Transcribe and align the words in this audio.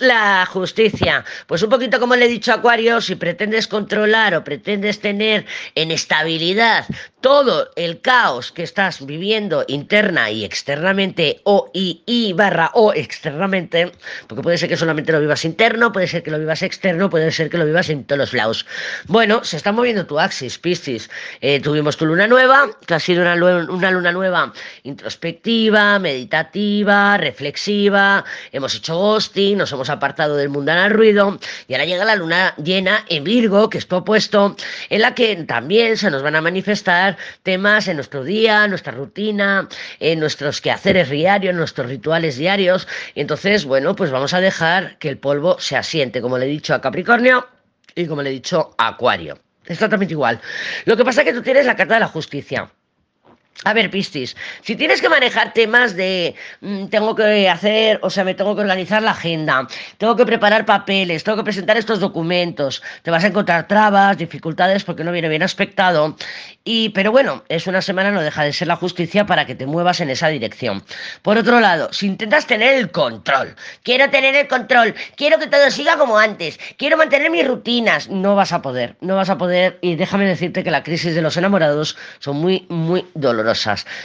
La 0.00 0.44
justicia. 0.46 1.24
Pues 1.46 1.62
un 1.62 1.70
poquito 1.70 2.00
como 2.00 2.16
le 2.16 2.24
he 2.24 2.28
dicho 2.28 2.50
a 2.50 2.56
Acuario, 2.56 3.00
si 3.00 3.14
pretendes 3.14 3.68
controlar 3.68 4.34
o 4.34 4.42
pretendes 4.42 4.98
tener 4.98 5.46
en 5.76 5.92
estabilidad 5.92 6.84
todo 7.22 7.70
el 7.76 8.00
caos 8.00 8.52
que 8.52 8.64
estás 8.64 9.06
viviendo 9.06 9.64
interna 9.68 10.30
y 10.30 10.44
externamente 10.44 11.40
o 11.44 11.70
y, 11.72 12.32
barra 12.34 12.70
o 12.74 12.92
externamente, 12.92 13.92
porque 14.26 14.42
puede 14.42 14.58
ser 14.58 14.68
que 14.68 14.76
solamente 14.76 15.12
lo 15.12 15.20
vivas 15.20 15.44
interno, 15.44 15.92
puede 15.92 16.08
ser 16.08 16.22
que 16.22 16.32
lo 16.32 16.38
vivas 16.38 16.62
externo, 16.62 17.08
puede 17.08 17.30
ser 17.30 17.48
que 17.48 17.58
lo 17.58 17.64
vivas 17.64 17.88
en 17.88 18.04
todos 18.04 18.18
los 18.18 18.32
lados. 18.34 18.66
Bueno, 19.06 19.44
se 19.44 19.56
está 19.56 19.72
moviendo 19.72 20.04
tu 20.04 20.18
axis, 20.18 20.58
Piscis. 20.58 21.08
Eh, 21.40 21.60
tuvimos 21.60 21.96
tu 21.96 22.06
luna 22.06 22.26
nueva, 22.26 22.68
que 22.86 22.94
ha 22.94 23.00
sido 23.00 23.22
una, 23.22 23.34
una 23.34 23.90
luna 23.90 24.12
nueva 24.12 24.52
introspectiva, 24.82 25.98
meditativa, 26.00 27.16
reflexiva, 27.16 28.24
hemos 28.50 28.74
hecho 28.74 28.96
ghosting, 28.96 29.58
nos 29.58 29.72
hemos 29.72 29.90
apartado 29.90 30.36
del 30.36 30.48
mundanal 30.48 30.90
ruido 30.90 31.38
y 31.68 31.74
ahora 31.74 31.84
llega 31.84 32.04
la 32.04 32.16
luna 32.16 32.54
llena 32.56 33.04
en 33.08 33.22
Virgo, 33.22 33.70
que 33.70 33.78
es 33.78 33.86
tu 33.86 33.96
opuesto, 33.96 34.56
en 34.90 35.00
la 35.00 35.14
que 35.14 35.36
también 35.44 35.96
se 35.96 36.10
nos 36.10 36.22
van 36.22 36.34
a 36.34 36.40
manifestar 36.40 37.11
temas 37.42 37.88
en 37.88 37.96
nuestro 37.96 38.24
día, 38.24 38.64
en 38.64 38.70
nuestra 38.70 38.92
rutina, 38.92 39.68
en 40.00 40.20
nuestros 40.20 40.60
quehaceres 40.60 41.10
diarios, 41.10 41.50
en 41.50 41.58
nuestros 41.58 41.88
rituales 41.88 42.36
diarios. 42.36 42.88
Y 43.14 43.20
entonces, 43.20 43.64
bueno, 43.64 43.94
pues 43.96 44.10
vamos 44.10 44.34
a 44.34 44.40
dejar 44.40 44.98
que 44.98 45.08
el 45.08 45.18
polvo 45.18 45.58
se 45.58 45.76
asiente, 45.76 46.20
como 46.20 46.38
le 46.38 46.46
he 46.46 46.48
dicho 46.48 46.74
a 46.74 46.80
Capricornio 46.80 47.46
y 47.94 48.06
como 48.06 48.22
le 48.22 48.30
he 48.30 48.32
dicho 48.32 48.74
a 48.78 48.88
Acuario. 48.88 49.38
Es 49.66 49.78
totalmente 49.78 50.14
igual. 50.14 50.40
Lo 50.84 50.96
que 50.96 51.04
pasa 51.04 51.20
es 51.20 51.26
que 51.26 51.32
tú 51.32 51.42
tienes 51.42 51.66
la 51.66 51.76
carta 51.76 51.94
de 51.94 52.00
la 52.00 52.08
justicia. 52.08 52.70
A 53.64 53.74
ver, 53.74 53.90
Pistis, 53.90 54.36
si 54.62 54.74
tienes 54.74 55.00
que 55.00 55.08
manejar 55.08 55.52
temas 55.52 55.94
de 55.94 56.34
mm, 56.62 56.86
tengo 56.86 57.14
que 57.14 57.48
hacer, 57.48 58.00
o 58.02 58.10
sea, 58.10 58.24
me 58.24 58.34
tengo 58.34 58.56
que 58.56 58.62
organizar 58.62 59.02
la 59.02 59.12
agenda, 59.12 59.68
tengo 59.98 60.16
que 60.16 60.26
preparar 60.26 60.66
papeles, 60.66 61.22
tengo 61.22 61.38
que 61.38 61.44
presentar 61.44 61.76
estos 61.76 62.00
documentos, 62.00 62.82
te 63.02 63.12
vas 63.12 63.22
a 63.22 63.28
encontrar 63.28 63.68
trabas, 63.68 64.18
dificultades 64.18 64.82
porque 64.82 65.04
no 65.04 65.12
viene 65.12 65.28
bien 65.28 65.44
aspectado. 65.44 66.16
Y, 66.64 66.88
pero 66.90 67.12
bueno, 67.12 67.44
es 67.48 67.68
una 67.68 67.82
semana, 67.82 68.10
no 68.10 68.20
deja 68.20 68.42
de 68.42 68.52
ser 68.52 68.68
la 68.68 68.76
justicia 68.76 69.26
para 69.26 69.46
que 69.46 69.54
te 69.54 69.66
muevas 69.66 70.00
en 70.00 70.10
esa 70.10 70.28
dirección. 70.28 70.82
Por 71.22 71.36
otro 71.36 71.60
lado, 71.60 71.92
si 71.92 72.06
intentas 72.06 72.46
tener 72.46 72.74
el 72.74 72.90
control, 72.90 73.54
quiero 73.84 74.10
tener 74.10 74.34
el 74.34 74.48
control, 74.48 74.94
quiero 75.16 75.38
que 75.38 75.46
todo 75.46 75.70
siga 75.70 75.96
como 75.96 76.18
antes, 76.18 76.58
quiero 76.76 76.96
mantener 76.96 77.30
mis 77.30 77.46
rutinas, 77.46 78.08
no 78.08 78.34
vas 78.34 78.52
a 78.52 78.62
poder, 78.62 78.96
no 79.00 79.16
vas 79.16 79.30
a 79.30 79.38
poder. 79.38 79.78
Y 79.82 79.94
déjame 79.94 80.26
decirte 80.26 80.64
que 80.64 80.70
la 80.70 80.82
crisis 80.82 81.14
de 81.14 81.22
los 81.22 81.36
enamorados 81.36 81.96
son 82.18 82.36
muy, 82.36 82.66
muy 82.68 83.04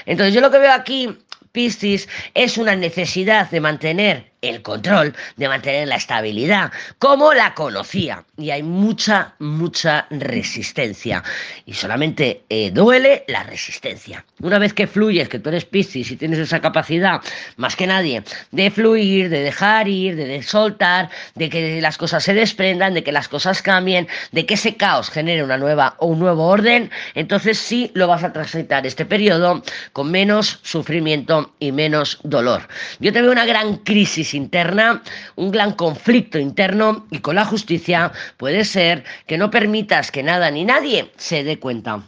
Entonces 0.06 0.34
yo 0.34 0.42
lo 0.42 0.52
que 0.52 0.60
veo 0.60 0.72
aquí, 0.72 1.18
Piscis, 1.52 2.08
es 2.34 2.58
una 2.58 2.76
necesidad 2.76 3.50
de 3.50 3.60
mantener 3.60 4.32
el 4.42 4.62
control, 4.62 5.16
de 5.36 5.48
mantener 5.48 5.88
la 5.88 5.96
estabilidad, 5.96 6.72
como 7.00 7.34
la 7.34 7.54
conocía. 7.54 8.24
Y 8.38 8.52
hay 8.52 8.64
mucha, 8.64 9.34
mucha 9.40 10.06
resistencia. 10.10 11.24
Y 11.66 11.74
solamente 11.74 12.44
eh, 12.50 12.72
duele 12.72 13.24
la 13.28 13.44
resistencia. 13.44 14.24
Una 14.42 14.60
vez 14.60 14.74
que 14.74 14.88
fluyes, 14.88 15.30
que 15.30 15.40
tú 15.40 15.50
eres 15.50 15.66
Piscis 15.66 16.12
y 16.12 16.18
tienes 16.18 16.40
esa 16.40 16.62
capacidad, 16.62 17.22
más 17.56 17.76
que 17.76 17.88
nadie, 17.88 18.24
de 18.52 18.70
fluir, 18.72 19.30
de 19.30 19.42
dejar 19.42 19.88
ir, 19.88 20.16
de 20.16 20.44
soltar, 20.44 21.10
de 21.36 21.50
que 21.50 21.82
las 21.82 21.98
cosas 21.98 22.24
se 22.24 22.34
desprendan, 22.34 22.94
de 22.94 23.04
que 23.04 23.12
las 23.12 23.28
cosas 23.28 23.62
cambien, 23.62 24.08
de 24.32 24.46
que 24.46 24.54
ese 24.54 24.76
caos 24.76 25.10
genere 25.10 25.44
una 25.44 25.58
nueva 25.58 25.96
o 26.00 26.08
un 26.08 26.20
nuevo 26.20 26.46
orden, 26.48 26.92
entonces 27.16 27.58
sí 27.58 27.92
lo 27.94 28.08
vas 28.08 28.24
a 28.24 28.34
transitar 28.34 28.86
este 28.86 29.06
periodo 29.06 29.64
con 29.94 30.12
menos 30.12 30.60
sufrimiento 30.62 31.54
y 31.60 31.72
menos 31.72 32.20
dolor. 32.24 32.68
Yo 33.00 33.12
te 33.12 33.22
veo 33.22 33.32
una 33.32 33.46
gran 33.46 33.78
crisis 33.78 34.34
interna, 34.38 35.02
un 35.36 35.52
gran 35.52 35.74
conflicto 35.74 36.40
interno 36.40 37.06
y 37.12 37.20
con 37.20 37.36
la 37.36 37.46
justicia 37.46 38.12
puede 38.38 38.64
ser 38.64 39.04
que 39.26 39.38
no 39.38 39.52
permitas 39.52 40.12
que 40.12 40.24
nada 40.24 40.50
ni 40.52 40.64
nadie 40.64 41.12
se 41.18 41.44
dé 41.44 41.60
cuenta. 41.60 42.02